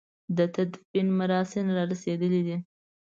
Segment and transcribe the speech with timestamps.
[0.37, 2.57] د تدفين مراسم را رسېدلي دي.